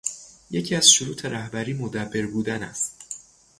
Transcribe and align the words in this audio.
یکی 0.51 0.75
از 0.75 0.91
شروط 0.91 1.25
رهبری، 1.25 1.73
مدبّر 1.73 2.25
بودن 2.25 2.63
است 2.63 3.01